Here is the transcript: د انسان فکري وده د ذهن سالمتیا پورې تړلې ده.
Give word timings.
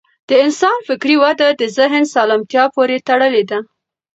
د 0.29 0.31
انسان 0.45 0.77
فکري 0.87 1.15
وده 1.23 1.47
د 1.61 1.63
ذهن 1.77 2.03
سالمتیا 2.13 2.63
پورې 2.75 2.97
تړلې 3.07 3.43
ده. 3.49 3.59